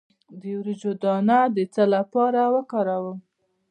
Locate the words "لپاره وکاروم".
1.95-3.17